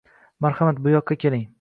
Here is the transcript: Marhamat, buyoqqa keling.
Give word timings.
Marhamat, 0.45 0.81
buyoqqa 0.87 1.21
keling. 1.27 1.49